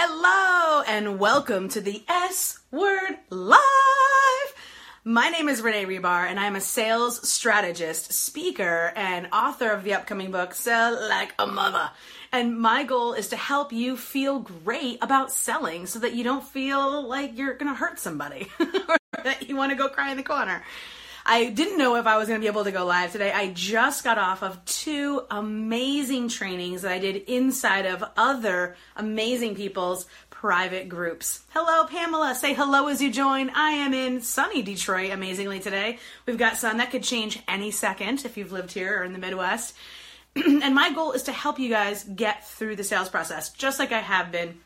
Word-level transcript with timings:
Hello 0.00 0.84
and 0.86 1.18
welcome 1.18 1.68
to 1.70 1.80
the 1.80 2.04
S 2.06 2.60
Word 2.70 3.18
Live. 3.30 3.58
My 5.02 5.28
name 5.28 5.48
is 5.48 5.60
Renee 5.60 5.86
Rebar 5.86 6.24
and 6.30 6.38
I'm 6.38 6.54
a 6.54 6.60
sales 6.60 7.28
strategist, 7.28 8.12
speaker, 8.12 8.92
and 8.94 9.26
author 9.32 9.72
of 9.72 9.82
the 9.82 9.94
upcoming 9.94 10.30
book 10.30 10.54
Sell 10.54 10.92
Like 11.08 11.34
a 11.40 11.48
Mother. 11.48 11.90
And 12.30 12.60
my 12.60 12.84
goal 12.84 13.12
is 13.12 13.30
to 13.30 13.36
help 13.36 13.72
you 13.72 13.96
feel 13.96 14.38
great 14.38 14.98
about 15.02 15.32
selling 15.32 15.86
so 15.86 15.98
that 15.98 16.14
you 16.14 16.22
don't 16.22 16.44
feel 16.44 17.02
like 17.08 17.36
you're 17.36 17.54
going 17.54 17.72
to 17.72 17.76
hurt 17.76 17.98
somebody 17.98 18.46
or 18.60 18.96
that 19.24 19.48
you 19.48 19.56
want 19.56 19.72
to 19.72 19.76
go 19.76 19.88
cry 19.88 20.12
in 20.12 20.16
the 20.16 20.22
corner. 20.22 20.62
I 21.30 21.50
didn't 21.50 21.76
know 21.76 21.96
if 21.96 22.06
I 22.06 22.16
was 22.16 22.26
going 22.26 22.40
to 22.40 22.42
be 22.42 22.50
able 22.50 22.64
to 22.64 22.72
go 22.72 22.86
live 22.86 23.12
today. 23.12 23.30
I 23.30 23.52
just 23.52 24.02
got 24.02 24.16
off 24.16 24.42
of 24.42 24.64
two 24.64 25.24
amazing 25.30 26.30
trainings 26.30 26.80
that 26.80 26.90
I 26.90 26.98
did 26.98 27.16
inside 27.16 27.84
of 27.84 28.02
other 28.16 28.76
amazing 28.96 29.54
people's 29.54 30.06
private 30.30 30.88
groups. 30.88 31.42
Hello, 31.50 31.84
Pamela. 31.86 32.34
Say 32.34 32.54
hello 32.54 32.88
as 32.88 33.02
you 33.02 33.12
join. 33.12 33.50
I 33.50 33.72
am 33.72 33.92
in 33.92 34.22
sunny 34.22 34.62
Detroit, 34.62 35.10
amazingly, 35.10 35.60
today. 35.60 35.98
We've 36.24 36.38
got 36.38 36.56
sun 36.56 36.78
that 36.78 36.90
could 36.90 37.02
change 37.02 37.42
any 37.46 37.72
second 37.72 38.24
if 38.24 38.38
you've 38.38 38.52
lived 38.52 38.72
here 38.72 39.00
or 39.00 39.04
in 39.04 39.12
the 39.12 39.18
Midwest. 39.18 39.76
and 40.34 40.74
my 40.74 40.94
goal 40.94 41.12
is 41.12 41.24
to 41.24 41.32
help 41.32 41.58
you 41.58 41.68
guys 41.68 42.04
get 42.04 42.48
through 42.48 42.76
the 42.76 42.84
sales 42.84 43.10
process, 43.10 43.50
just 43.50 43.78
like 43.78 43.92
I 43.92 44.00
have 44.00 44.32
been 44.32 44.60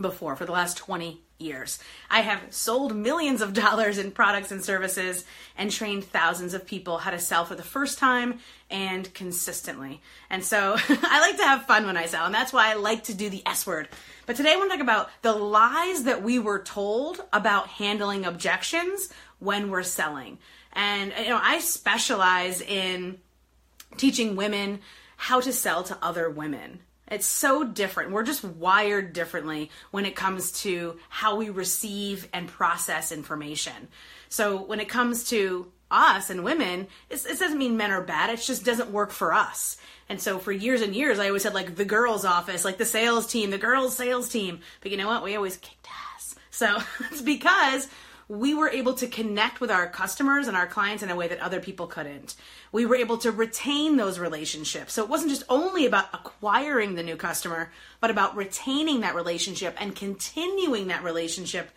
before 0.00 0.36
for 0.36 0.46
the 0.46 0.52
last 0.52 0.76
20 0.76 1.20
years. 1.38 1.78
I 2.10 2.20
have 2.20 2.40
sold 2.50 2.96
millions 2.96 3.40
of 3.40 3.52
dollars 3.64 3.98
in 3.98 4.10
products 4.10 4.50
and 4.50 4.64
services 4.64 5.24
and 5.56 5.70
trained 5.70 6.04
thousands 6.04 6.54
of 6.54 6.66
people 6.66 6.98
how 6.98 7.10
to 7.10 7.18
sell 7.18 7.44
for 7.44 7.54
the 7.54 7.62
first 7.62 7.98
time 7.98 8.40
and 8.70 9.12
consistently. 9.14 10.00
And 10.30 10.44
so 10.44 10.76
I 10.88 11.20
like 11.20 11.36
to 11.36 11.44
have 11.44 11.66
fun 11.66 11.86
when 11.86 11.96
I 11.96 12.06
sell, 12.06 12.26
and 12.26 12.34
that's 12.34 12.52
why 12.52 12.70
I 12.70 12.74
like 12.74 13.04
to 13.04 13.14
do 13.14 13.30
the 13.30 13.42
S 13.46 13.66
word. 13.66 13.88
But 14.26 14.36
today 14.36 14.52
I 14.52 14.56
want 14.56 14.70
to 14.70 14.76
talk 14.76 14.82
about 14.82 15.10
the 15.22 15.32
lies 15.32 16.04
that 16.04 16.22
we 16.22 16.38
were 16.38 16.62
told 16.62 17.20
about 17.32 17.68
handling 17.68 18.24
objections 18.24 19.08
when 19.38 19.70
we're 19.70 19.82
selling. 19.82 20.38
And 20.72 21.12
you 21.18 21.30
know, 21.30 21.40
I 21.42 21.60
specialize 21.60 22.60
in 22.60 23.18
teaching 23.96 24.36
women 24.36 24.80
how 25.16 25.40
to 25.40 25.52
sell 25.52 25.82
to 25.84 25.98
other 26.02 26.28
women. 26.28 26.80
It's 27.10 27.26
so 27.26 27.64
different. 27.64 28.10
We're 28.10 28.22
just 28.22 28.44
wired 28.44 29.12
differently 29.12 29.70
when 29.90 30.04
it 30.04 30.16
comes 30.16 30.52
to 30.62 30.98
how 31.08 31.36
we 31.36 31.50
receive 31.50 32.28
and 32.32 32.48
process 32.48 33.12
information. 33.12 33.88
So 34.28 34.62
when 34.62 34.80
it 34.80 34.88
comes 34.88 35.24
to 35.30 35.70
us 35.90 36.30
and 36.30 36.44
women, 36.44 36.86
it 37.08 37.22
doesn't 37.24 37.58
mean 37.58 37.76
men 37.76 37.90
are 37.90 38.02
bad. 38.02 38.30
It 38.30 38.40
just 38.40 38.64
doesn't 38.64 38.90
work 38.90 39.10
for 39.10 39.32
us. 39.32 39.78
And 40.08 40.20
so 40.20 40.38
for 40.38 40.52
years 40.52 40.82
and 40.82 40.94
years, 40.94 41.18
I 41.18 41.28
always 41.28 41.42
said 41.42 41.54
like 41.54 41.76
the 41.76 41.84
girls' 41.84 42.24
office, 42.24 42.64
like 42.64 42.78
the 42.78 42.84
sales 42.84 43.26
team, 43.26 43.50
the 43.50 43.58
girls' 43.58 43.96
sales 43.96 44.28
team. 44.28 44.60
But 44.80 44.90
you 44.90 44.96
know 44.96 45.08
what? 45.08 45.22
We 45.22 45.36
always 45.36 45.56
kicked 45.56 45.86
ass. 46.14 46.34
So 46.50 46.78
it's 47.10 47.22
because 47.22 47.88
we 48.28 48.54
were 48.54 48.68
able 48.68 48.92
to 48.92 49.06
connect 49.06 49.58
with 49.60 49.70
our 49.70 49.88
customers 49.88 50.48
and 50.48 50.56
our 50.56 50.66
clients 50.66 51.02
in 51.02 51.10
a 51.10 51.16
way 51.16 51.28
that 51.28 51.40
other 51.40 51.60
people 51.60 51.86
couldn't. 51.86 52.34
We 52.72 52.84
were 52.84 52.96
able 52.96 53.16
to 53.18 53.32
retain 53.32 53.96
those 53.96 54.18
relationships. 54.18 54.92
So 54.92 55.02
it 55.02 55.08
wasn't 55.08 55.30
just 55.30 55.44
only 55.48 55.86
about 55.86 56.12
acquiring 56.12 56.94
the 56.94 57.02
new 57.02 57.16
customer, 57.16 57.72
but 58.00 58.10
about 58.10 58.36
retaining 58.36 59.00
that 59.00 59.14
relationship 59.14 59.74
and 59.80 59.96
continuing 59.96 60.88
that 60.88 61.02
relationship 61.02 61.70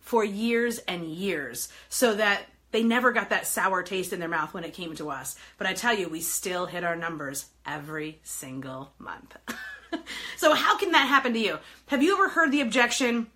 for 0.00 0.24
years 0.24 0.78
and 0.78 1.04
years 1.04 1.68
so 1.90 2.14
that 2.14 2.44
they 2.70 2.82
never 2.82 3.12
got 3.12 3.28
that 3.30 3.46
sour 3.46 3.82
taste 3.82 4.12
in 4.12 4.20
their 4.20 4.28
mouth 4.28 4.54
when 4.54 4.64
it 4.64 4.72
came 4.72 4.94
to 4.96 5.10
us. 5.10 5.36
But 5.58 5.66
I 5.66 5.74
tell 5.74 5.94
you, 5.94 6.08
we 6.08 6.20
still 6.22 6.64
hit 6.64 6.84
our 6.84 6.96
numbers 6.96 7.46
every 7.66 8.20
single 8.22 8.92
month. 8.98 9.36
so, 10.36 10.54
how 10.54 10.76
can 10.78 10.92
that 10.92 11.08
happen 11.08 11.32
to 11.34 11.38
you? 11.38 11.58
Have 11.86 12.02
you 12.02 12.14
ever 12.14 12.28
heard 12.28 12.52
the 12.52 12.60
objection, 12.60 13.28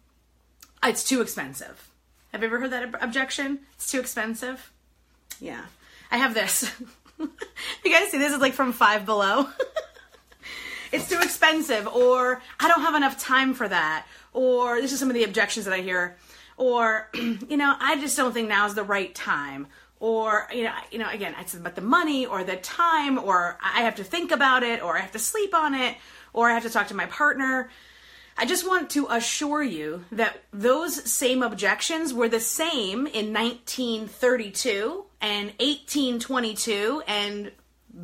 it's 0.83 1.05
too 1.05 1.23
expensive? 1.23 1.92
Have 2.33 2.41
you 2.41 2.47
ever 2.47 2.61
heard 2.61 2.71
that 2.71 2.83
ob- 2.85 2.97
objection? 3.01 3.61
It's 3.75 3.91
too 3.91 4.01
expensive. 4.01 4.73
Yeah, 5.39 5.67
I 6.11 6.17
have 6.17 6.33
this. 6.33 6.73
you 7.19 7.29
guys 7.85 8.11
see 8.11 8.17
this 8.17 8.33
is 8.33 8.41
like 8.41 8.55
from 8.55 8.73
Five 8.73 9.05
Below. 9.05 9.49
it's 10.93 11.11
too 11.11 11.21
expensive, 11.21 11.87
or 11.87 12.41
I 12.59 12.69
don't 12.69 12.81
have 12.81 12.95
enough 12.95 13.19
time 13.19 13.53
for 13.53 13.69
that, 13.69 14.07
or 14.33 14.81
this 14.81 14.93
is 14.93 14.99
some 14.99 15.09
of 15.09 15.15
the 15.15 15.25
objections 15.25 15.67
that 15.67 15.75
I 15.75 15.81
hear, 15.81 16.17
or 16.57 17.11
you 17.15 17.59
know 17.59 17.77
I 17.79 18.01
just 18.01 18.17
don't 18.17 18.33
think 18.33 18.49
now 18.49 18.65
is 18.65 18.75
the 18.75 18.83
right 18.83 19.15
time, 19.15 19.67
or 20.01 20.49
you 20.55 20.65
know 20.65 20.75
you 20.91 20.99
know 20.99 21.11
again 21.11 21.35
it's 21.39 21.53
about 21.53 21.75
the 21.75 21.83
money 21.83 22.25
or 22.25 22.45
the 22.45 22.57
time, 22.57 23.19
or 23.19 23.59
I 23.63 23.83
have 23.83 23.97
to 23.97 24.05
think 24.05 24.31
about 24.33 24.63
it, 24.63 24.83
or 24.83 24.97
I 24.97 25.01
have 25.01 25.13
to 25.13 25.19
sleep 25.19 25.55
on 25.55 25.75
it, 25.75 25.99
or 26.33 26.49
I 26.49 26.55
have 26.55 26.63
to 26.63 26.71
talk 26.71 26.89
to 26.89 26.95
my 26.95 27.07
partner. 27.07 27.69
I 28.37 28.47
just 28.47 28.67
want 28.67 28.91
to 28.91 29.07
assure 29.11 29.63
you 29.63 30.05
that 30.13 30.43
those 30.53 31.11
same 31.11 31.43
objections 31.43 32.15
were 32.15 32.29
the 32.29 32.41
same 32.41 33.07
in 33.07 33.33
1932 33.33 35.05
and 35.21 35.47
1822 35.59 37.03
and 37.07 37.53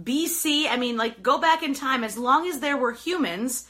BC. 0.03 0.69
I 0.69 0.77
mean, 0.77 0.97
like, 0.97 1.23
go 1.23 1.39
back 1.39 1.63
in 1.63 1.75
time. 1.75 2.05
As 2.05 2.19
long 2.19 2.47
as 2.47 2.61
there 2.61 2.77
were 2.77 2.93
humans, 2.93 3.67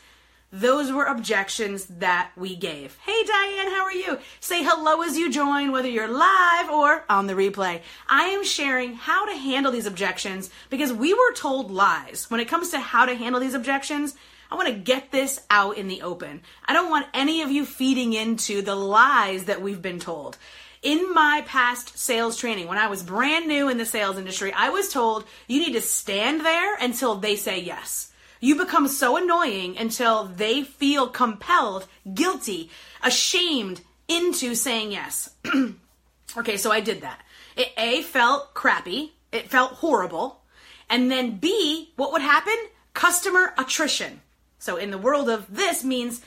those 0.51 0.91
were 0.91 1.05
objections 1.05 1.85
that 1.87 2.31
we 2.37 2.57
gave. 2.57 2.97
Hey, 3.05 3.23
Diane, 3.25 3.71
how 3.71 3.85
are 3.85 3.93
you? 3.93 4.19
Say 4.41 4.65
hello 4.65 5.03
as 5.03 5.17
you 5.17 5.31
join, 5.31 5.73
whether 5.73 5.89
you're 5.89 6.09
live 6.09 6.71
or 6.71 7.05
on 7.09 7.27
the 7.27 7.35
replay. 7.35 7.83
I 8.09 8.25
am 8.25 8.45
sharing 8.45 8.95
how 8.95 9.27
to 9.27 9.37
handle 9.37 9.71
these 9.71 9.87
objections 9.87 10.51
because 10.71 10.93
we 10.93 11.13
were 11.15 11.35
told 11.35 11.71
lies. 11.71 12.31
When 12.31 12.41
it 12.41 12.49
comes 12.49 12.71
to 12.71 12.81
how 12.81 13.05
to 13.05 13.15
handle 13.15 13.41
these 13.41 13.55
objections, 13.55 14.17
I 14.51 14.55
want 14.55 14.69
to 14.69 14.75
get 14.75 15.13
this 15.13 15.41
out 15.51 15.77
in 15.77 15.89
the 15.89 16.03
open. 16.03 16.43
I 16.65 16.73
don't 16.73 16.91
want 16.91 17.07
any 17.13 17.43
of 17.43 17.51
you 17.51 17.67
feeding 17.67 18.15
into 18.15 18.63
the 18.63 18.75
lies 18.75 19.45
that 19.45 19.61
we've 19.61 19.83
been 19.83 20.01
told. 20.01 20.39
In 20.83 21.13
my 21.13 21.43
past 21.47 21.99
sales 21.99 22.37
training, 22.37 22.69
when 22.69 22.79
I 22.79 22.87
was 22.87 23.03
brand 23.03 23.47
new 23.49 23.69
in 23.69 23.79
the 23.79 23.85
sales 23.85 24.17
industry, 24.17 24.53
I 24.53 24.71
was 24.71 24.93
told 24.93 25.25
you 25.49 25.59
need 25.59 25.73
to 25.73 25.81
stand 25.81 26.47
there 26.47 26.77
until 26.77 27.17
they 27.17 27.37
say 27.37 27.61
yes. 27.61 28.13
You 28.41 28.57
become 28.57 28.87
so 28.87 29.17
annoying 29.17 29.77
until 29.77 30.25
they 30.25 30.63
feel 30.63 31.09
compelled, 31.09 31.89
guilty, 32.15 32.71
ashamed 33.03 33.81
into 34.07 34.55
saying 34.55 34.93
yes. 34.93 35.31
okay, 36.37 36.57
so 36.57 36.71
I 36.71 36.81
did 36.81 37.03
that. 37.03 37.21
It 37.57 37.73
A 37.77 38.03
felt 38.03 38.55
crappy, 38.55 39.15
it 39.33 39.51
felt 39.51 39.73
horrible. 39.73 40.41
And 40.89 41.11
then 41.11 41.37
B, 41.37 41.93
what 41.97 42.13
would 42.13 42.23
happen? 42.23 42.57
Customer 42.95 43.53
attrition. 43.59 44.21
So 44.59 44.77
in 44.77 44.91
the 44.91 44.99
world 44.99 45.29
of 45.29 45.55
this 45.55 45.85
means 45.85 46.21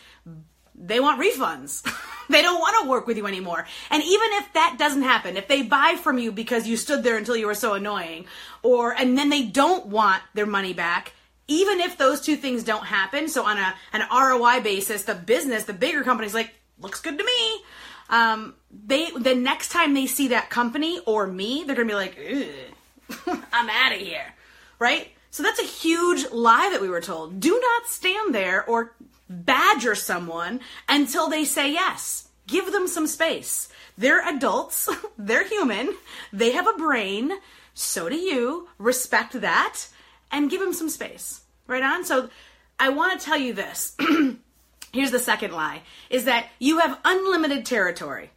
they 0.76 1.00
want 1.00 1.22
refunds. 1.22 1.84
they 2.30 2.42
don't 2.42 2.60
want 2.60 2.84
to 2.84 2.90
work 2.90 3.08
with 3.08 3.18
you 3.18 3.28
anymore. 3.28 3.66
And 3.90 4.02
even 4.02 4.30
if 4.34 4.54
that 4.54 4.78
doesn't 4.80 5.04
happen, 5.04 5.38
if 5.38 5.48
they 5.48 5.62
buy 5.62 5.96
from 6.02 6.18
you 6.18 6.32
because 6.32 6.68
you 6.68 6.78
stood 6.78 7.04
there 7.04 7.18
until 7.18 7.36
you 7.36 7.48
were 7.48 7.54
so 7.54 7.74
annoying, 7.74 8.26
or 8.64 8.94
and 8.94 9.18
then 9.18 9.30
they 9.30 9.44
don't 9.44 9.88
want 9.88 10.24
their 10.34 10.46
money 10.46 10.74
back, 10.74 11.14
even 11.48 11.80
if 11.80 11.98
those 11.98 12.22
two 12.22 12.36
things 12.36 12.64
don't 12.64 12.86
happen, 12.86 13.28
so 13.28 13.46
on 13.46 13.58
a 13.58 13.76
an 13.94 14.02
ROI 14.12 14.62
basis, 14.62 15.04
the 15.04 15.16
business, 15.16 15.66
the 15.66 15.74
bigger 15.74 16.04
company's 16.04 16.34
like, 16.34 16.54
looks 16.80 17.02
good 17.02 17.18
to 17.18 17.24
me. 17.24 17.64
Um, 18.10 18.56
they 18.72 19.12
the 19.12 19.36
next 19.36 19.70
time 19.70 19.94
they 19.94 20.08
see 20.08 20.30
that 20.30 20.50
company 20.50 21.00
or 21.06 21.28
me, 21.28 21.64
they're 21.66 21.76
gonna 21.76 21.88
be 21.88 21.94
like, 21.94 22.18
I'm 23.54 23.70
out 23.70 23.94
of 23.94 24.00
here, 24.00 24.34
right? 24.80 25.12
So 25.32 25.44
that's 25.44 25.60
a 25.60 25.66
huge 25.66 26.30
lie 26.32 26.70
that 26.72 26.82
we 26.82 26.90
were 26.90 27.02
told. 27.02 27.40
Do 27.40 27.60
not 27.60 27.88
stand 27.88 28.36
there 28.36 28.64
or 28.66 28.94
badger 29.30 29.96
someone 29.96 30.60
until 30.88 31.30
they 31.30 31.46
say 31.46 31.72
yes. 31.72 32.28
Give 32.48 32.72
them 32.72 32.88
some 32.88 33.08
space. 33.08 33.70
They're 33.98 34.28
adults, 34.28 34.90
they're 35.18 35.48
human, 35.48 35.96
they 36.34 36.52
have 36.52 36.68
a 36.68 36.78
brain, 36.78 37.32
so 37.74 38.10
do 38.10 38.16
you. 38.16 38.68
Respect 38.78 39.40
that 39.40 39.88
and 40.32 40.50
give 40.50 40.60
them 40.60 40.74
some 40.74 40.90
space. 40.90 41.42
Right 41.66 41.84
on? 41.84 42.04
So 42.04 42.30
I 42.80 42.90
want 42.90 43.18
to 43.18 43.26
tell 43.26 43.38
you 43.38 43.54
this. 43.54 43.96
Here's 44.94 45.12
the 45.12 45.20
second 45.20 45.54
lie 45.54 45.84
is 46.10 46.26
that 46.26 46.48
you 46.60 46.80
have 46.80 47.00
unlimited 47.06 47.66
territory. 47.66 48.32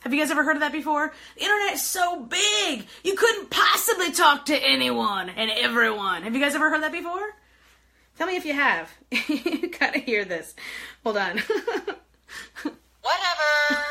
Have 0.00 0.14
you 0.14 0.20
guys 0.20 0.30
ever 0.30 0.44
heard 0.44 0.54
of 0.54 0.60
that 0.60 0.70
before? 0.70 1.12
The 1.36 1.42
internet 1.42 1.74
is 1.74 1.82
so 1.82 2.20
big, 2.20 2.86
you 3.02 3.16
couldn't 3.16 3.50
possibly 3.50 3.85
talk 4.12 4.46
to 4.46 4.56
anyone 4.56 5.28
and 5.30 5.50
everyone. 5.50 6.22
Have 6.22 6.34
you 6.34 6.40
guys 6.40 6.54
ever 6.54 6.70
heard 6.70 6.82
that 6.82 6.92
before? 6.92 7.34
Tell 8.18 8.26
me 8.26 8.36
if 8.36 8.44
you 8.44 8.54
have. 8.54 8.90
you 9.28 9.68
gotta 9.68 9.98
hear 9.98 10.24
this. 10.24 10.54
Hold 11.04 11.18
on. 11.18 11.38
Whatever. 12.62 13.82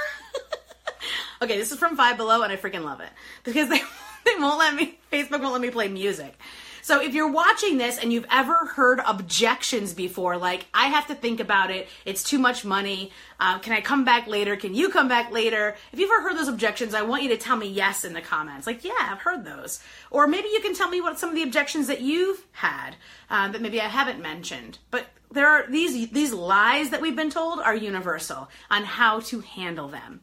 okay, 1.41 1.57
this 1.57 1.71
is 1.71 1.77
from 1.77 1.95
Five 1.95 2.17
Below, 2.17 2.41
and 2.41 2.51
I 2.51 2.57
freaking 2.57 2.83
love 2.83 2.99
it 2.99 3.09
because 3.43 3.69
they 3.69 3.79
they 4.25 4.35
won't 4.39 4.59
let 4.59 4.73
me. 4.75 4.97
Facebook 5.11 5.41
won't 5.41 5.53
let 5.53 5.61
me 5.61 5.69
play 5.69 5.87
music. 5.87 6.37
So 6.85 7.01
if 7.01 7.15
you're 7.15 7.31
watching 7.31 7.79
this 7.79 7.97
and 7.97 8.13
you've 8.13 8.27
ever 8.31 8.67
heard 8.67 9.01
objections 9.03 9.95
before, 9.95 10.37
like, 10.37 10.67
I 10.71 10.85
have 10.85 11.07
to 11.07 11.15
think 11.15 11.39
about 11.39 11.71
it, 11.71 11.87
it's 12.05 12.21
too 12.21 12.37
much 12.37 12.63
money, 12.63 13.11
uh, 13.39 13.57
can 13.57 13.73
I 13.73 13.81
come 13.81 14.05
back 14.05 14.27
later, 14.27 14.55
can 14.55 14.75
you 14.75 14.89
come 14.89 15.07
back 15.07 15.31
later? 15.31 15.75
If 15.91 15.97
you've 15.97 16.11
ever 16.11 16.21
heard 16.21 16.37
those 16.37 16.47
objections, 16.47 16.93
I 16.93 17.01
want 17.01 17.23
you 17.23 17.29
to 17.29 17.37
tell 17.37 17.55
me 17.55 17.67
yes 17.67 18.05
in 18.05 18.13
the 18.13 18.21
comments. 18.21 18.67
Like, 18.67 18.85
yeah, 18.85 18.93
I've 18.99 19.21
heard 19.21 19.43
those. 19.43 19.81
Or 20.11 20.27
maybe 20.27 20.49
you 20.49 20.59
can 20.61 20.75
tell 20.75 20.87
me 20.87 21.01
what 21.01 21.17
some 21.17 21.29
of 21.29 21.35
the 21.35 21.41
objections 21.41 21.87
that 21.87 22.01
you've 22.01 22.45
had 22.51 22.91
uh, 23.31 23.47
that 23.47 23.63
maybe 23.63 23.81
I 23.81 23.87
haven't 23.87 24.21
mentioned. 24.21 24.77
But 24.91 25.07
there 25.31 25.47
are 25.47 25.65
these 25.67 26.11
these 26.11 26.33
lies 26.33 26.91
that 26.91 27.01
we've 27.01 27.15
been 27.15 27.31
told 27.31 27.61
are 27.61 27.75
universal 27.75 28.47
on 28.69 28.83
how 28.83 29.21
to 29.21 29.39
handle 29.39 29.87
them. 29.87 30.21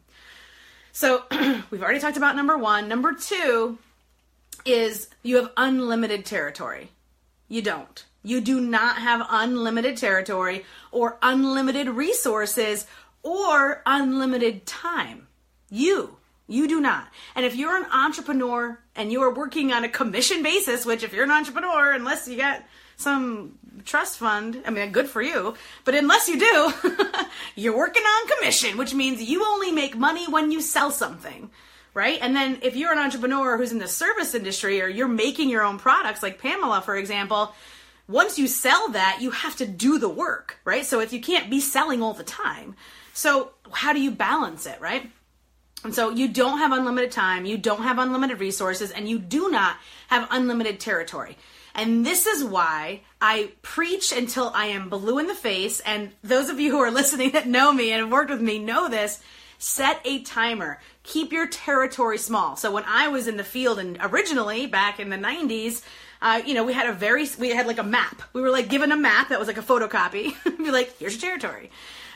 So 0.92 1.24
we've 1.72 1.82
already 1.82 1.98
talked 1.98 2.18
about 2.18 2.36
number 2.36 2.56
one. 2.56 2.86
Number 2.86 3.14
two 3.14 3.78
is 4.64 5.08
you 5.22 5.36
have 5.36 5.52
unlimited 5.56 6.24
territory. 6.24 6.90
You 7.48 7.62
don't. 7.62 8.04
You 8.22 8.40
do 8.40 8.60
not 8.60 8.98
have 8.98 9.26
unlimited 9.28 9.96
territory 9.96 10.64
or 10.90 11.18
unlimited 11.22 11.88
resources 11.88 12.86
or 13.22 13.82
unlimited 13.84 14.64
time. 14.66 15.26
You. 15.70 16.16
You 16.48 16.68
do 16.68 16.80
not. 16.80 17.08
And 17.34 17.46
if 17.46 17.56
you're 17.56 17.76
an 17.76 17.90
entrepreneur 17.92 18.78
and 18.94 19.10
you 19.10 19.22
are 19.22 19.34
working 19.34 19.72
on 19.72 19.84
a 19.84 19.88
commission 19.88 20.42
basis, 20.42 20.84
which 20.84 21.02
if 21.02 21.12
you're 21.12 21.24
an 21.24 21.30
entrepreneur, 21.30 21.92
unless 21.92 22.28
you 22.28 22.36
got 22.36 22.62
some 22.96 23.58
trust 23.84 24.18
fund. 24.18 24.62
I 24.66 24.70
mean, 24.70 24.92
good 24.92 25.08
for 25.08 25.22
you. 25.22 25.54
But 25.84 25.94
unless 25.94 26.28
you 26.28 26.38
do, 26.38 26.72
you're 27.56 27.76
working 27.76 28.02
on 28.02 28.28
commission, 28.36 28.78
which 28.78 28.94
means 28.94 29.22
you 29.22 29.44
only 29.44 29.72
make 29.72 29.96
money 29.96 30.26
when 30.28 30.50
you 30.50 30.60
sell 30.60 30.90
something, 30.90 31.50
right? 31.94 32.18
And 32.20 32.34
then 32.34 32.58
if 32.62 32.76
you're 32.76 32.92
an 32.92 32.98
entrepreneur 32.98 33.56
who's 33.56 33.72
in 33.72 33.78
the 33.78 33.88
service 33.88 34.34
industry 34.34 34.80
or 34.80 34.88
you're 34.88 35.08
making 35.08 35.48
your 35.48 35.62
own 35.62 35.78
products, 35.78 36.22
like 36.22 36.38
Pamela, 36.38 36.80
for 36.80 36.96
example, 36.96 37.54
once 38.08 38.38
you 38.38 38.46
sell 38.46 38.88
that, 38.90 39.18
you 39.20 39.30
have 39.30 39.56
to 39.56 39.66
do 39.66 39.98
the 39.98 40.08
work, 40.08 40.58
right? 40.64 40.84
So 40.84 41.00
if 41.00 41.12
you 41.12 41.20
can't 41.20 41.50
be 41.50 41.60
selling 41.60 42.02
all 42.02 42.14
the 42.14 42.24
time. 42.24 42.74
So 43.12 43.52
how 43.70 43.92
do 43.92 44.00
you 44.00 44.10
balance 44.10 44.66
it, 44.66 44.80
right? 44.80 45.10
And 45.84 45.94
so 45.94 46.10
you 46.10 46.28
don't 46.28 46.58
have 46.58 46.72
unlimited 46.72 47.10
time, 47.10 47.44
you 47.44 47.58
don't 47.58 47.82
have 47.82 47.98
unlimited 47.98 48.38
resources, 48.38 48.90
and 48.90 49.08
you 49.08 49.18
do 49.18 49.50
not 49.50 49.76
have 50.08 50.28
unlimited 50.30 50.78
territory. 50.78 51.36
And 51.74 52.04
this 52.04 52.26
is 52.26 52.44
why 52.44 53.00
I 53.20 53.52
preach 53.62 54.12
until 54.12 54.52
I 54.54 54.66
am 54.66 54.88
blue 54.88 55.18
in 55.18 55.26
the 55.26 55.34
face. 55.34 55.80
And 55.80 56.10
those 56.22 56.50
of 56.50 56.60
you 56.60 56.70
who 56.70 56.78
are 56.80 56.90
listening 56.92 57.32
that 57.32 57.48
know 57.48 57.72
me 57.72 57.92
and 57.92 58.00
have 58.02 58.12
worked 58.12 58.30
with 58.30 58.42
me 58.42 58.58
know 58.58 58.88
this. 58.88 59.22
Set 59.62 60.00
a 60.04 60.18
timer. 60.22 60.80
Keep 61.04 61.32
your 61.32 61.46
territory 61.46 62.18
small. 62.18 62.56
So 62.56 62.72
when 62.72 62.82
I 62.84 63.06
was 63.06 63.28
in 63.28 63.36
the 63.36 63.44
field 63.44 63.78
and 63.78 63.96
originally 64.02 64.66
back 64.66 64.98
in 64.98 65.08
the 65.08 65.16
90s, 65.16 65.82
uh, 66.20 66.42
you 66.44 66.54
know, 66.54 66.64
we 66.64 66.72
had 66.72 66.88
a 66.88 66.92
very, 66.92 67.28
we 67.38 67.50
had 67.50 67.68
like 67.68 67.78
a 67.78 67.84
map. 67.84 68.22
We 68.32 68.40
were 68.40 68.50
like 68.50 68.68
given 68.68 68.90
a 68.90 68.96
map 68.96 69.28
that 69.28 69.38
was 69.38 69.46
like 69.46 69.58
a 69.58 69.62
photocopy. 69.62 70.34
be 70.58 70.72
like, 70.72 70.98
here's 70.98 71.12
your 71.14 71.20
territory. 71.20 71.70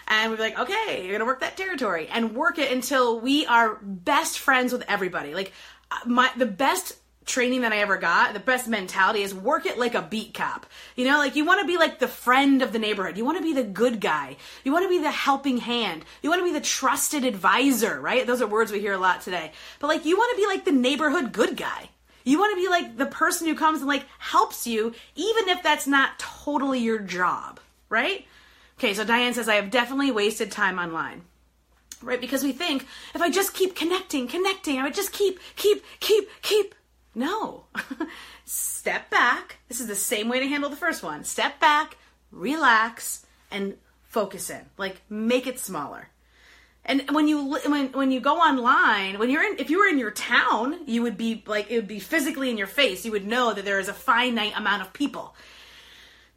And 0.08 0.32
we'd 0.32 0.38
be 0.38 0.42
like, 0.42 0.58
okay, 0.58 1.04
you're 1.04 1.12
gonna 1.12 1.24
work 1.24 1.38
that 1.38 1.56
territory 1.56 2.08
and 2.08 2.34
work 2.34 2.58
it 2.58 2.72
until 2.72 3.20
we 3.20 3.46
are 3.46 3.78
best 3.80 4.40
friends 4.40 4.72
with 4.72 4.82
everybody. 4.88 5.32
Like, 5.32 5.52
uh, 5.92 5.98
my, 6.04 6.28
the 6.36 6.46
best 6.46 6.96
training 7.26 7.62
that 7.62 7.72
I 7.72 7.78
ever 7.78 7.98
got, 7.98 8.32
the 8.32 8.40
best 8.40 8.68
mentality 8.68 9.22
is 9.22 9.34
work 9.34 9.66
it 9.66 9.78
like 9.78 9.94
a 9.94 10.02
beat 10.02 10.32
cop. 10.32 10.64
You 10.94 11.04
know, 11.04 11.18
like 11.18 11.34
you 11.34 11.44
want 11.44 11.60
to 11.60 11.66
be 11.66 11.76
like 11.76 11.98
the 11.98 12.08
friend 12.08 12.62
of 12.62 12.72
the 12.72 12.78
neighborhood. 12.78 13.18
You 13.18 13.24
want 13.24 13.36
to 13.36 13.42
be 13.42 13.52
the 13.52 13.64
good 13.64 14.00
guy. 14.00 14.36
You 14.64 14.72
want 14.72 14.84
to 14.84 14.88
be 14.88 14.98
the 14.98 15.10
helping 15.10 15.58
hand. 15.58 16.04
You 16.22 16.30
want 16.30 16.40
to 16.40 16.44
be 16.44 16.52
the 16.52 16.64
trusted 16.64 17.24
advisor, 17.24 18.00
right? 18.00 18.26
Those 18.26 18.40
are 18.40 18.46
words 18.46 18.70
we 18.70 18.80
hear 18.80 18.94
a 18.94 18.98
lot 18.98 19.20
today. 19.20 19.52
But 19.80 19.88
like 19.88 20.04
you 20.04 20.16
want 20.16 20.36
to 20.36 20.42
be 20.42 20.46
like 20.46 20.64
the 20.64 20.72
neighborhood 20.72 21.32
good 21.32 21.56
guy. 21.56 21.90
You 22.24 22.38
want 22.38 22.56
to 22.56 22.62
be 22.62 22.68
like 22.68 22.96
the 22.96 23.06
person 23.06 23.46
who 23.46 23.54
comes 23.54 23.80
and 23.80 23.88
like 23.88 24.04
helps 24.18 24.66
you, 24.66 24.94
even 25.14 25.48
if 25.48 25.62
that's 25.62 25.86
not 25.86 26.18
totally 26.18 26.80
your 26.80 26.98
job, 26.98 27.60
right? 27.88 28.24
Okay, 28.78 28.94
so 28.94 29.04
Diane 29.04 29.34
says, 29.34 29.48
I 29.48 29.56
have 29.56 29.70
definitely 29.70 30.10
wasted 30.10 30.50
time 30.52 30.78
online 30.78 31.22
right? 32.02 32.20
Because 32.20 32.44
we 32.44 32.52
think 32.52 32.86
if 33.14 33.22
I 33.22 33.30
just 33.30 33.54
keep 33.54 33.74
connecting, 33.74 34.28
connecting, 34.28 34.78
I 34.78 34.84
would 34.84 34.94
just 34.94 35.12
keep, 35.12 35.40
keep, 35.56 35.82
keep, 36.00 36.28
keep, 36.42 36.74
no. 37.16 37.64
Step 38.44 39.10
back. 39.10 39.56
This 39.68 39.80
is 39.80 39.88
the 39.88 39.96
same 39.96 40.28
way 40.28 40.38
to 40.38 40.46
handle 40.46 40.70
the 40.70 40.76
first 40.76 41.02
one. 41.02 41.24
Step 41.24 41.58
back, 41.58 41.96
relax, 42.30 43.26
and 43.50 43.76
focus 44.04 44.50
in. 44.50 44.60
Like 44.76 45.00
make 45.08 45.46
it 45.46 45.58
smaller. 45.58 46.08
And 46.84 47.10
when 47.10 47.26
you 47.26 47.58
when 47.66 47.90
when 47.92 48.12
you 48.12 48.20
go 48.20 48.36
online, 48.36 49.18
when 49.18 49.28
you're 49.28 49.42
in 49.42 49.58
if 49.58 49.70
you 49.70 49.78
were 49.80 49.88
in 49.88 49.98
your 49.98 50.12
town, 50.12 50.86
you 50.86 51.02
would 51.02 51.16
be 51.16 51.42
like 51.46 51.70
it 51.70 51.76
would 51.76 51.88
be 51.88 51.98
physically 51.98 52.48
in 52.48 52.56
your 52.56 52.68
face. 52.68 53.04
You 53.04 53.10
would 53.12 53.26
know 53.26 53.52
that 53.52 53.64
there 53.64 53.80
is 53.80 53.88
a 53.88 53.92
finite 53.92 54.56
amount 54.56 54.82
of 54.82 54.92
people. 54.92 55.34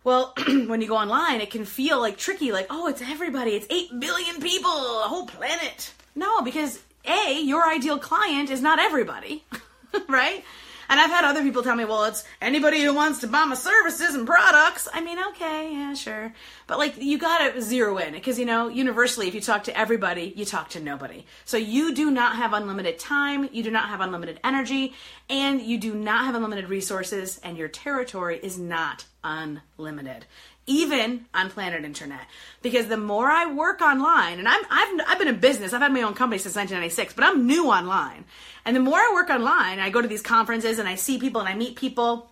Well, 0.04 0.34
when 0.48 0.82
you 0.82 0.88
go 0.88 0.98
online, 0.98 1.42
it 1.42 1.52
can 1.52 1.66
feel 1.66 2.00
like 2.00 2.18
tricky, 2.18 2.52
like, 2.52 2.68
oh, 2.70 2.88
it's 2.88 3.02
everybody. 3.02 3.52
It's 3.52 3.68
8 3.70 4.00
billion 4.00 4.42
people, 4.42 4.72
a 4.72 5.08
whole 5.08 5.28
planet. 5.28 5.94
No, 6.16 6.42
because 6.42 6.80
A, 7.06 7.42
your 7.42 7.68
ideal 7.70 8.00
client 8.00 8.50
is 8.50 8.62
not 8.62 8.80
everybody, 8.80 9.44
right? 10.08 10.44
And 10.90 11.00
I've 11.00 11.12
had 11.12 11.24
other 11.24 11.44
people 11.44 11.62
tell 11.62 11.76
me, 11.76 11.86
well, 11.86 12.06
it's 12.06 12.24
anybody 12.42 12.82
who 12.82 12.94
wants 12.94 13.20
to 13.20 13.28
buy 13.28 13.46
my 13.46 13.56
services 13.56 14.16
and 14.16 14.26
products. 14.26 14.88
I 14.92 15.02
mean, 15.02 15.20
okay, 15.30 15.72
yeah, 15.72 15.94
sure. 15.94 16.34
But 16.66 16.80
like, 16.80 16.98
you 16.98 17.18
gotta 17.20 17.62
zero 17.62 17.98
in 17.98 18.14
because, 18.14 18.40
you 18.40 18.46
know, 18.46 18.68
universally, 18.68 19.28
if 19.28 19.36
you 19.36 19.42
talk 19.42 19.64
to 19.66 19.78
everybody, 19.78 20.34
you 20.36 20.46
talk 20.46 20.70
to 20.70 20.80
nobody. 20.80 21.26
So 21.46 21.58
you 21.58 21.94
do 21.94 22.10
not 22.10 22.36
have 22.36 22.54
unlimited 22.54 22.98
time, 22.98 23.50
you 23.52 23.62
do 23.62 23.72
not 23.72 23.90
have 23.90 24.02
unlimited 24.02 24.40
energy, 24.44 24.94
and 25.30 25.62
you 25.62 25.78
do 25.78 25.94
not 25.94 26.26
have 26.26 26.36
unlimited 26.36 26.70
resources, 26.70 27.40
and 27.44 27.58
your 27.58 27.68
territory 27.68 28.40
is 28.42 28.58
not 28.58 29.06
unlimited 29.24 30.26
even 30.70 31.26
on 31.34 31.50
planet 31.50 31.84
internet 31.84 32.22
because 32.62 32.88
the 32.88 32.96
more 32.96 33.28
i 33.28 33.52
work 33.52 33.82
online 33.82 34.38
and 34.38 34.48
I'm, 34.48 34.62
I've, 34.70 35.02
I've 35.08 35.20
been 35.20 35.28
in 35.28 35.40
business 35.40 35.74
i've 35.74 35.82
had 35.82 35.92
my 35.92 36.04
own 36.04 36.14
company 36.14 36.38
since 36.38 36.56
1996 36.56 37.16
but 37.16 37.24
i'm 37.26 37.48
new 37.48 37.70
online 37.70 38.24
and 38.66 38.76
the 38.76 38.80
more 38.80 39.00
i 39.00 39.12
work 39.14 39.30
online 39.30 39.80
i 39.80 39.90
go 39.90 40.02
to 40.02 40.08
these 40.08 40.22
conferences 40.22 40.80
and 40.80 40.88
i 40.88 40.96
see 40.96 41.18
people 41.20 41.42
and 41.42 41.50
i 41.50 41.56
meet 41.56 41.76
people 41.76 42.32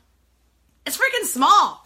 it's 0.86 0.98
freaking 0.98 1.26
small 1.26 1.84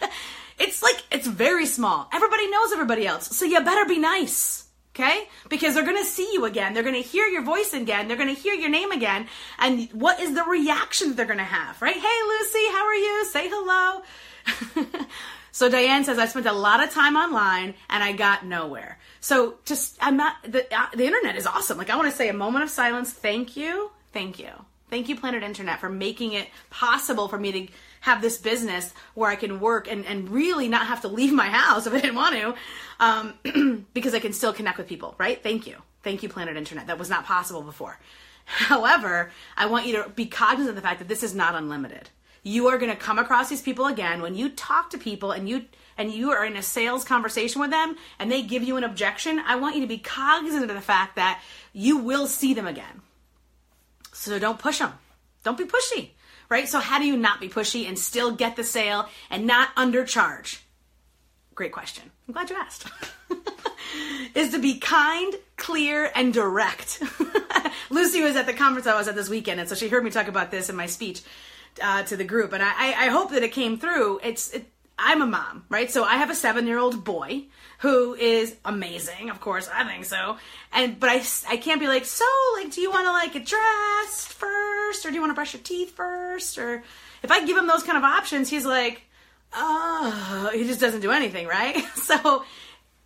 it's 0.58 0.82
like 0.82 1.02
it's 1.10 1.26
very 1.26 1.66
small 1.66 2.08
everybody 2.12 2.48
knows 2.48 2.72
everybody 2.72 3.06
else 3.06 3.36
so 3.36 3.44
you 3.44 3.60
better 3.62 3.84
be 3.84 3.98
nice 3.98 4.68
okay? 4.98 5.28
Because 5.48 5.74
they're 5.74 5.84
gonna 5.84 6.04
see 6.04 6.28
you 6.32 6.44
again, 6.44 6.74
they're 6.74 6.82
gonna 6.82 6.98
hear 6.98 7.26
your 7.28 7.42
voice 7.42 7.72
again, 7.72 8.08
they're 8.08 8.16
gonna 8.16 8.32
hear 8.32 8.54
your 8.54 8.68
name 8.68 8.90
again, 8.90 9.28
and 9.60 9.88
what 9.92 10.18
is 10.18 10.34
the 10.34 10.42
reaction 10.42 11.14
they're 11.14 11.24
gonna 11.24 11.44
have, 11.44 11.80
right? 11.80 11.94
Hey, 11.94 12.22
Lucy, 12.26 12.66
how 12.72 12.84
are 12.84 12.94
you? 12.94 13.24
Say 13.26 13.48
hello. 13.48 14.02
So 15.52 15.68
Diane 15.68 16.04
says 16.04 16.18
I 16.18 16.26
spent 16.26 16.46
a 16.46 16.52
lot 16.52 16.82
of 16.82 16.90
time 16.90 17.16
online 17.16 17.74
and 17.90 18.02
I 18.02 18.12
got 18.12 18.44
nowhere. 18.44 18.98
So 19.20 19.56
just 19.64 19.96
I'm 20.00 20.16
not 20.16 20.36
the 20.42 20.66
uh, 20.74 20.86
the 20.94 21.06
internet 21.06 21.36
is 21.36 21.46
awesome. 21.46 21.78
Like 21.78 21.90
I 21.90 21.96
want 21.96 22.10
to 22.10 22.16
say 22.16 22.28
a 22.28 22.34
moment 22.34 22.64
of 22.64 22.70
silence. 22.70 23.12
Thank 23.12 23.56
you, 23.56 23.90
thank 24.12 24.38
you, 24.38 24.50
thank 24.90 25.08
you, 25.08 25.16
Planet 25.16 25.42
Internet, 25.42 25.80
for 25.80 25.88
making 25.88 26.32
it 26.32 26.48
possible 26.70 27.28
for 27.28 27.38
me 27.38 27.52
to 27.52 27.72
have 28.00 28.22
this 28.22 28.38
business 28.38 28.92
where 29.14 29.30
I 29.30 29.36
can 29.36 29.60
work 29.60 29.90
and, 29.90 30.06
and 30.06 30.30
really 30.30 30.68
not 30.68 30.86
have 30.86 31.00
to 31.02 31.08
leave 31.08 31.32
my 31.32 31.48
house 31.48 31.86
if 31.86 31.92
I 31.92 32.00
didn't 32.00 32.16
want 32.16 32.34
to, 32.36 32.54
um, 33.00 33.86
because 33.94 34.14
I 34.14 34.20
can 34.20 34.32
still 34.32 34.52
connect 34.52 34.78
with 34.78 34.86
people, 34.86 35.14
right? 35.18 35.42
Thank 35.42 35.66
you. 35.66 35.76
Thank 36.02 36.22
you, 36.22 36.28
Planet 36.28 36.56
Internet. 36.56 36.86
That 36.86 36.98
was 36.98 37.10
not 37.10 37.24
possible 37.24 37.62
before. 37.62 37.98
However, 38.44 39.30
I 39.56 39.66
want 39.66 39.86
you 39.86 40.02
to 40.02 40.08
be 40.10 40.26
cognizant 40.26 40.70
of 40.70 40.76
the 40.76 40.82
fact 40.82 41.00
that 41.00 41.08
this 41.08 41.22
is 41.22 41.34
not 41.34 41.54
unlimited 41.54 42.08
you 42.48 42.68
are 42.68 42.78
going 42.78 42.90
to 42.90 42.96
come 42.96 43.18
across 43.18 43.48
these 43.48 43.62
people 43.62 43.86
again. 43.86 44.22
When 44.22 44.34
you 44.34 44.48
talk 44.48 44.90
to 44.90 44.98
people 44.98 45.32
and 45.32 45.48
you 45.48 45.66
and 45.98 46.12
you 46.12 46.30
are 46.30 46.44
in 46.44 46.56
a 46.56 46.62
sales 46.62 47.04
conversation 47.04 47.60
with 47.60 47.70
them 47.70 47.96
and 48.18 48.30
they 48.30 48.42
give 48.42 48.62
you 48.62 48.76
an 48.76 48.84
objection 48.84 49.40
i 49.40 49.56
want 49.56 49.74
you 49.74 49.82
to 49.82 49.88
be 49.88 49.98
cognizant 49.98 50.62
of 50.62 50.76
the 50.76 50.80
fact 50.80 51.16
that 51.16 51.42
you 51.72 51.98
will 51.98 52.26
see 52.26 52.54
them 52.54 52.66
again. 52.66 53.02
So 54.12 54.38
don't 54.38 54.58
push 54.58 54.78
them 54.78 54.92
don't 55.44 55.58
be 55.58 55.64
pushy 55.64 56.10
right? 56.48 56.66
So 56.68 56.78
how 56.78 56.98
do 56.98 57.04
you 57.04 57.16
not 57.16 57.40
be 57.40 57.48
pushy 57.48 57.86
and 57.86 57.98
still 57.98 58.32
get 58.32 58.56
the 58.56 58.64
sale 58.64 59.08
and 59.30 59.46
not 59.46 59.74
undercharge 59.76 60.60
great 61.58 61.72
question. 61.72 62.08
I'm 62.28 62.34
glad 62.34 62.50
you 62.50 62.56
asked. 62.56 62.86
Is 64.36 64.52
to 64.52 64.60
be 64.60 64.78
kind 64.78 65.34
clear 65.56 66.08
and 66.14 66.32
direct. 66.32 67.02
Lucy 67.90 68.22
was 68.22 68.36
at 68.36 68.46
the 68.46 68.52
conference 68.52 68.86
i 68.86 68.96
was 68.96 69.08
at 69.08 69.16
this 69.16 69.28
weekend 69.28 69.58
and 69.58 69.68
so 69.68 69.74
she 69.74 69.88
heard 69.88 70.04
me 70.04 70.10
talk 70.10 70.28
about 70.28 70.50
this 70.50 70.70
in 70.70 70.76
my 70.76 70.86
speech 70.86 71.22
uh, 71.82 72.02
to 72.04 72.16
the 72.16 72.24
group, 72.24 72.52
and 72.52 72.62
I, 72.62 73.06
I 73.06 73.06
hope 73.08 73.30
that 73.30 73.42
it 73.42 73.52
came 73.52 73.78
through. 73.78 74.20
It's 74.22 74.50
it, 74.52 74.66
I'm 74.98 75.22
a 75.22 75.26
mom, 75.26 75.64
right? 75.68 75.90
So 75.90 76.04
I 76.04 76.16
have 76.16 76.30
a 76.30 76.34
seven 76.34 76.66
year 76.66 76.78
old 76.78 77.04
boy 77.04 77.44
who 77.78 78.14
is 78.14 78.56
amazing, 78.64 79.30
of 79.30 79.40
course, 79.40 79.68
I 79.72 79.84
think 79.84 80.04
so. 80.04 80.36
And 80.72 80.98
but 80.98 81.10
I 81.10 81.22
I 81.48 81.56
can't 81.56 81.80
be 81.80 81.86
like, 81.86 82.04
so 82.04 82.24
like, 82.56 82.72
do 82.72 82.80
you 82.80 82.90
want 82.90 83.06
to 83.06 83.12
like 83.12 83.32
get 83.32 83.46
dressed 83.46 84.32
first, 84.32 85.06
or 85.06 85.10
do 85.10 85.14
you 85.14 85.20
want 85.20 85.30
to 85.30 85.34
brush 85.34 85.54
your 85.54 85.62
teeth 85.62 85.92
first, 85.92 86.58
or 86.58 86.82
if 87.22 87.30
I 87.30 87.44
give 87.44 87.56
him 87.56 87.66
those 87.66 87.82
kind 87.82 87.96
of 87.96 88.04
options, 88.04 88.48
he's 88.48 88.66
like, 88.66 89.02
oh, 89.54 90.50
he 90.52 90.64
just 90.64 90.80
doesn't 90.80 91.00
do 91.00 91.10
anything, 91.10 91.46
right? 91.46 91.76
So 91.94 92.44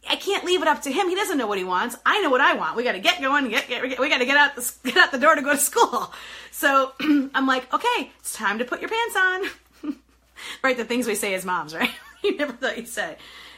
I 0.08 0.16
can't 0.16 0.44
leave 0.44 0.62
it 0.62 0.68
up 0.68 0.82
to 0.82 0.92
him. 0.92 1.08
He 1.08 1.14
doesn't 1.14 1.38
know 1.38 1.46
what 1.46 1.58
he 1.58 1.64
wants. 1.64 1.96
I 2.04 2.20
know 2.22 2.30
what 2.30 2.40
I 2.40 2.54
want. 2.54 2.76
We 2.76 2.82
got 2.82 2.92
to 2.92 2.98
get 2.98 3.20
going. 3.20 3.48
Get, 3.48 3.68
get, 3.68 3.82
we 4.00 4.08
got 4.08 4.18
to 4.18 4.26
get 4.26 4.36
out 4.36 4.56
the 4.56 4.72
get 4.84 4.96
out 4.96 5.12
the 5.12 5.18
door 5.18 5.34
to 5.34 5.42
go 5.42 5.52
to 5.52 5.58
school. 5.58 6.12
So 6.50 6.92
I'm 7.00 7.46
like, 7.46 7.72
okay, 7.72 8.10
it's 8.18 8.34
time 8.34 8.58
to 8.58 8.64
put 8.64 8.80
your 8.80 8.90
pants 8.90 9.16
on. 9.16 9.94
right, 10.62 10.76
the 10.76 10.84
things 10.84 11.06
we 11.06 11.14
say 11.14 11.34
as 11.34 11.44
moms, 11.44 11.74
right? 11.74 11.90
you 12.22 12.36
never 12.36 12.52
thought 12.52 12.76
you'd 12.76 12.88
say, 12.88 13.16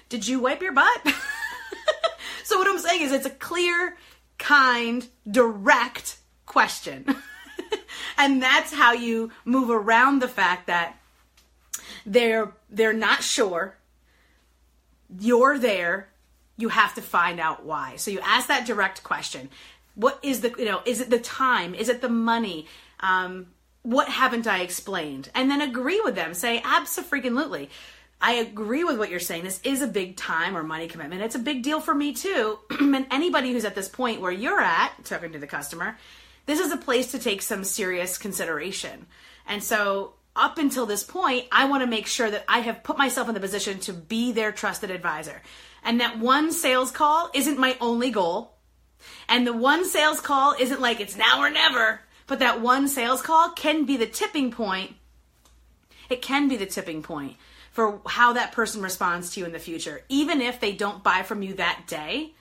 Did 0.09 0.29
you 0.29 0.41
wipe 0.41 0.63
your 0.63 0.73
butt? 0.73 1.15
so, 2.45 2.59
what 2.59 2.69
I'm 2.69 2.79
saying 2.79 3.03
is, 3.03 3.13
it's 3.13 3.27
a 3.27 3.31
clear, 3.31 3.97
kind, 4.39 5.07
direct 5.31 6.19
question. 6.47 7.17
and 8.19 8.43
that's 8.43 8.73
how 8.73 8.93
you 8.93 9.33
move 9.45 9.71
around 9.71 10.21
the 10.21 10.29
fact 10.29 10.67
that 10.67 10.97
they're 12.07 12.53
they're 12.69 12.93
not 12.93 13.23
sure 13.23 13.77
you're 15.19 15.59
there 15.59 16.09
you 16.56 16.68
have 16.68 16.94
to 16.94 17.02
find 17.02 17.40
out 17.40 17.64
why 17.64 17.96
so 17.96 18.11
you 18.11 18.20
ask 18.20 18.49
that 18.49 18.66
direct 18.66 19.02
question 19.02 19.49
what 19.94 20.18
is 20.23 20.40
the 20.40 20.54
you 20.58 20.64
know 20.64 20.80
is 20.84 21.00
it 21.00 21.11
the 21.11 21.18
time 21.18 21.75
is 21.75 21.88
it 21.88 22.00
the 22.00 22.08
money 22.08 22.66
um, 23.00 23.46
what 23.82 24.08
haven't 24.08 24.46
i 24.46 24.61
explained 24.61 25.30
and 25.34 25.50
then 25.50 25.61
agree 25.61 26.00
with 26.04 26.14
them 26.14 26.34
say 26.34 26.61
absolutely 26.64 27.68
I 28.20 28.37
agree 28.37 28.84
with 28.84 28.99
what 28.99 29.11
you're 29.11 29.20
saying. 29.20 29.44
This 29.44 29.61
is 29.64 29.82
a 29.82 29.87
big 29.87 30.16
time 30.16 30.56
or 30.56 30.62
money 30.62 30.88
commitment. 30.88 31.20
It's 31.20 31.34
a 31.34 31.38
big 31.40 31.62
deal 31.62 31.78
for 31.78 31.94
me 31.94 32.14
too. 32.14 32.58
and 32.80 33.06
anybody 33.11 33.52
who's 33.52 33.66
at 33.66 33.75
this 33.75 33.88
point 33.88 34.23
where 34.23 34.32
you're 34.32 34.61
at, 34.61 34.92
talking 35.04 35.32
to 35.32 35.38
the 35.38 35.46
customer, 35.46 35.99
this 36.46 36.58
is 36.58 36.73
a 36.73 36.78
place 36.78 37.11
to 37.12 37.18
take 37.18 37.42
some 37.42 37.64
serious 37.64 38.16
consideration. 38.16 39.04
And 39.46 39.62
so, 39.62 40.14
up 40.37 40.59
until 40.59 40.87
this 40.87 41.05
point, 41.05 41.47
I 41.53 41.67
want 41.67 41.83
to 41.83 41.88
make 41.88 42.07
sure 42.07 42.31
that 42.31 42.45
I 42.49 42.61
have 42.61 42.83
put 42.83 42.99
myself 42.99 43.29
in 43.29 43.35
the 43.35 43.41
position 43.41 43.79
to 43.81 43.93
be 43.93 44.33
their 44.33 44.53
trusted 44.53 44.91
advisor. 44.91 45.43
And 45.85 46.00
that 46.00 46.19
one 46.19 46.53
sales 46.53 46.91
call 46.91 47.31
isn't 47.35 47.59
my 47.59 47.76
only 47.81 48.11
goal. 48.11 48.55
And 49.29 49.47
the 49.47 49.53
one 49.53 49.85
sales 49.85 50.21
call 50.21 50.55
isn't 50.59 50.81
like 50.81 51.00
it's 51.00 51.17
now 51.17 51.41
or 51.41 51.50
never, 51.50 52.00
but 52.26 52.38
that 52.38 52.61
one 52.61 52.88
sales 52.88 53.23
call 53.23 53.50
can 53.50 53.85
be 53.85 53.97
the 53.97 54.07
tipping 54.07 54.50
point. 54.50 54.95
It 56.11 56.23
can 56.23 56.49
be 56.49 56.57
the 56.57 56.67
tipping 56.67 57.03
point 57.03 57.37
for 57.71 58.00
how 58.07 58.33
that 58.33 58.53
person 58.53 58.83
responds 58.83 59.31
to 59.31 59.41
you 59.41 59.47
in 59.47 59.53
the 59.53 59.59
future. 59.59 60.03
Even 60.09 60.41
if 60.41 60.61
they 60.61 60.73
don't 60.73 61.03
buy 61.03 61.23
from 61.23 61.43
you 61.43 61.55
that 61.55 61.85
day, 61.87 62.33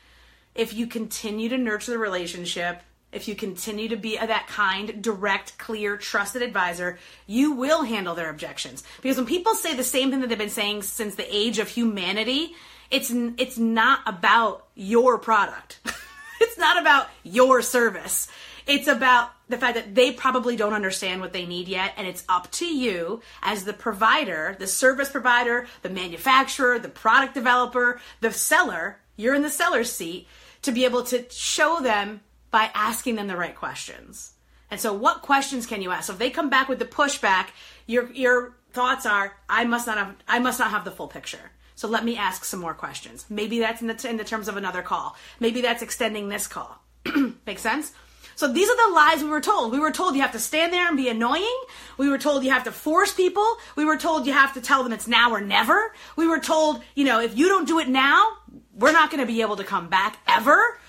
if 0.55 0.73
you 0.73 0.87
continue 0.87 1.49
to 1.49 1.57
nurture 1.57 1.91
the 1.91 1.97
relationship, 1.97 2.81
if 3.13 3.27
you 3.27 3.35
continue 3.35 3.89
to 3.89 3.95
be 3.95 4.17
that 4.17 4.47
kind, 4.47 5.01
direct, 5.01 5.57
clear, 5.57 5.97
trusted 5.97 6.41
advisor, 6.41 6.97
you 7.27 7.53
will 7.53 7.83
handle 7.83 8.15
their 8.15 8.29
objections. 8.29 8.83
Because 9.01 9.17
when 9.17 9.25
people 9.25 9.55
say 9.55 9.75
the 9.75 9.83
same 9.83 10.11
thing 10.11 10.21
that 10.21 10.29
they've 10.29 10.37
been 10.37 10.49
saying 10.49 10.83
since 10.83 11.15
the 11.15 11.35
age 11.35 11.59
of 11.59 11.67
humanity, 11.67 12.55
it's 12.91 13.11
it's 13.11 13.57
not 13.57 14.01
about 14.05 14.67
your 14.75 15.17
product. 15.17 15.79
it's 16.41 16.57
not 16.57 16.81
about 16.81 17.07
your 17.23 17.61
service. 17.61 18.27
It's 18.65 18.87
about 18.87 19.31
the 19.49 19.57
fact 19.57 19.75
that 19.75 19.93
they 19.93 20.11
probably 20.11 20.55
don't 20.55 20.73
understand 20.73 21.19
what 21.19 21.33
they 21.33 21.45
need 21.45 21.67
yet 21.67 21.93
and 21.97 22.07
it's 22.07 22.23
up 22.29 22.49
to 22.51 22.65
you 22.65 23.21
as 23.41 23.65
the 23.65 23.73
provider, 23.73 24.55
the 24.57 24.67
service 24.67 25.09
provider, 25.09 25.67
the 25.81 25.89
manufacturer, 25.89 26.79
the 26.79 26.89
product 26.89 27.33
developer, 27.33 27.99
the 28.21 28.31
seller, 28.31 28.99
you're 29.17 29.35
in 29.35 29.41
the 29.41 29.49
seller's 29.49 29.91
seat 29.91 30.27
to 30.61 30.71
be 30.71 30.85
able 30.85 31.03
to 31.03 31.25
show 31.29 31.81
them 31.81 32.21
by 32.53 32.69
asking 32.73 33.15
them 33.15 33.27
the 33.27 33.35
right 33.35 33.55
questions. 33.55 34.35
And 34.71 34.79
so, 34.79 34.93
what 34.93 35.21
questions 35.21 35.65
can 35.65 35.81
you 35.81 35.91
ask? 35.91 36.07
So, 36.07 36.13
if 36.13 36.19
they 36.19 36.29
come 36.29 36.49
back 36.49 36.69
with 36.69 36.79
the 36.79 36.85
pushback, 36.85 37.47
your 37.85 38.09
your 38.13 38.55
thoughts 38.71 39.05
are, 39.05 39.33
I 39.49 39.65
must 39.65 39.87
not 39.87 39.97
have, 39.97 40.15
I 40.27 40.39
must 40.39 40.59
not 40.59 40.71
have 40.71 40.85
the 40.85 40.91
full 40.91 41.07
picture. 41.07 41.51
So 41.75 41.87
let 41.87 42.05
me 42.05 42.17
ask 42.17 42.45
some 42.45 42.59
more 42.59 42.73
questions. 42.73 43.25
Maybe 43.29 43.59
that's 43.59 43.81
in 43.81 43.87
the, 43.87 44.09
in 44.09 44.17
the 44.17 44.23
terms 44.23 44.47
of 44.47 44.57
another 44.57 44.81
call. 44.81 45.15
Maybe 45.39 45.61
that's 45.61 45.81
extending 45.81 46.29
this 46.29 46.47
call. 46.47 46.79
Make 47.47 47.59
sense? 47.59 47.91
So 48.35 48.51
these 48.51 48.69
are 48.69 48.89
the 48.89 48.95
lies 48.95 49.23
we 49.23 49.29
were 49.29 49.41
told. 49.41 49.71
We 49.71 49.79
were 49.79 49.91
told 49.91 50.15
you 50.15 50.21
have 50.21 50.31
to 50.31 50.39
stand 50.39 50.73
there 50.73 50.87
and 50.87 50.97
be 50.97 51.09
annoying. 51.09 51.59
We 51.97 52.09
were 52.09 52.17
told 52.17 52.43
you 52.43 52.51
have 52.51 52.63
to 52.63 52.71
force 52.71 53.13
people. 53.13 53.45
We 53.75 53.85
were 53.85 53.97
told 53.97 54.25
you 54.25 54.33
have 54.33 54.53
to 54.55 54.61
tell 54.61 54.83
them 54.83 54.91
it's 54.91 55.07
now 55.07 55.31
or 55.31 55.41
never. 55.41 55.93
We 56.15 56.27
were 56.27 56.39
told, 56.39 56.81
you 56.95 57.05
know, 57.05 57.19
if 57.19 57.37
you 57.37 57.47
don't 57.47 57.67
do 57.67 57.79
it 57.79 57.87
now, 57.87 58.31
we're 58.73 58.91
not 58.91 59.11
going 59.11 59.21
to 59.21 59.31
be 59.31 59.41
able 59.41 59.57
to 59.57 59.63
come 59.63 59.87
back 59.87 60.17
ever. 60.27 60.79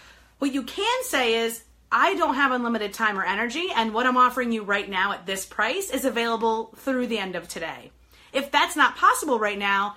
What 0.44 0.52
you 0.52 0.62
can 0.62 1.04
say 1.04 1.36
is, 1.36 1.62
I 1.90 2.16
don't 2.16 2.34
have 2.34 2.52
unlimited 2.52 2.92
time 2.92 3.18
or 3.18 3.24
energy, 3.24 3.68
and 3.74 3.94
what 3.94 4.04
I'm 4.04 4.18
offering 4.18 4.52
you 4.52 4.62
right 4.62 4.86
now 4.86 5.12
at 5.12 5.24
this 5.24 5.46
price 5.46 5.88
is 5.88 6.04
available 6.04 6.74
through 6.76 7.06
the 7.06 7.16
end 7.16 7.34
of 7.34 7.48
today. 7.48 7.92
If 8.30 8.50
that's 8.50 8.76
not 8.76 8.94
possible 8.94 9.38
right 9.38 9.58
now, 9.58 9.96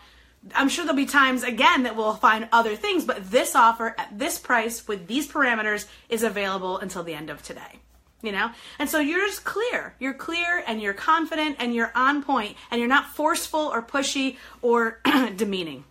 I'm 0.56 0.70
sure 0.70 0.86
there'll 0.86 0.96
be 0.96 1.06
times 1.06 1.44
again 1.44 1.84
that 1.84 1.98
we'll 1.98 2.14
find 2.14 2.48
other 2.54 2.78
things, 2.78 3.04
but 3.04 3.30
this 3.30 3.56
offer 3.56 3.94
at 3.98 4.18
this 4.18 4.40
price 4.40 4.88
with 4.88 5.08
these 5.08 5.28
parameters 5.28 5.86
is 6.08 6.24
available 6.24 6.78
until 6.78 7.04
the 7.04 7.14
end 7.14 7.30
of 7.30 7.44
today. 7.44 7.82
You 8.22 8.32
know? 8.32 8.50
And 8.80 8.90
so 8.90 9.02
you're 9.02 9.28
just 9.28 9.44
clear. 9.44 9.96
You're 10.00 10.14
clear 10.14 10.64
and 10.66 10.82
you're 10.82 10.94
confident 10.94 11.58
and 11.60 11.76
you're 11.76 11.92
on 11.94 12.24
point 12.24 12.56
and 12.72 12.80
you're 12.80 12.88
not 12.88 13.08
forceful 13.08 13.60
or 13.60 13.82
pushy 13.82 14.38
or 14.62 15.02
demeaning. 15.36 15.84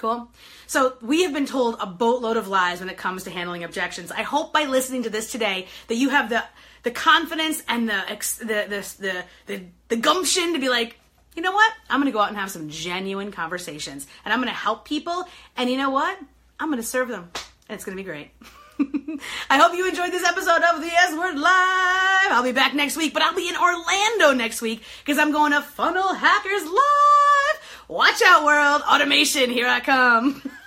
Cool. 0.00 0.28
So 0.66 0.94
we 1.02 1.24
have 1.24 1.34
been 1.34 1.44
told 1.44 1.76
a 1.78 1.84
boatload 1.84 2.38
of 2.38 2.48
lies 2.48 2.80
when 2.80 2.88
it 2.88 2.96
comes 2.96 3.24
to 3.24 3.30
handling 3.30 3.64
objections. 3.64 4.10
I 4.10 4.22
hope 4.22 4.50
by 4.50 4.64
listening 4.64 5.02
to 5.02 5.10
this 5.10 5.30
today 5.30 5.66
that 5.88 5.96
you 5.96 6.08
have 6.08 6.30
the 6.30 6.42
the 6.84 6.90
confidence 6.90 7.62
and 7.68 7.86
the 7.86 8.02
the 8.38 8.86
the 8.98 9.24
the, 9.44 9.62
the, 9.88 9.96
gumption 9.96 10.54
to 10.54 10.58
be 10.58 10.70
like, 10.70 10.98
you 11.36 11.42
know 11.42 11.52
what? 11.52 11.70
I'm 11.90 12.00
going 12.00 12.10
to 12.10 12.16
go 12.16 12.20
out 12.20 12.28
and 12.28 12.38
have 12.38 12.50
some 12.50 12.70
genuine 12.70 13.30
conversations, 13.30 14.06
and 14.24 14.32
I'm 14.32 14.40
going 14.40 14.48
to 14.48 14.58
help 14.58 14.86
people. 14.86 15.28
And 15.58 15.68
you 15.68 15.76
know 15.76 15.90
what? 15.90 16.18
I'm 16.58 16.70
going 16.70 16.80
to 16.80 16.88
serve 16.88 17.08
them, 17.08 17.28
and 17.68 17.74
it's 17.74 17.84
going 17.84 17.94
to 17.94 18.02
be 18.02 18.06
great. 18.08 18.30
I 19.50 19.58
hope 19.58 19.76
you 19.76 19.86
enjoyed 19.86 20.12
this 20.12 20.26
episode 20.26 20.62
of 20.62 20.80
the 20.80 20.86
S 20.86 21.12
Word 21.12 21.36
Live. 21.36 22.32
I'll 22.32 22.42
be 22.42 22.52
back 22.52 22.72
next 22.72 22.96
week, 22.96 23.12
but 23.12 23.22
I'll 23.22 23.36
be 23.36 23.50
in 23.50 23.56
Orlando 23.56 24.32
next 24.32 24.62
week 24.62 24.82
because 25.04 25.18
I'm 25.18 25.30
going 25.30 25.52
to 25.52 25.60
Funnel 25.60 26.14
Hackers 26.14 26.64
Live. 26.64 27.49
Watch 27.90 28.22
out, 28.24 28.44
world. 28.44 28.82
Automation, 28.82 29.50
here 29.50 29.66
I 29.66 29.80
come. 29.80 30.48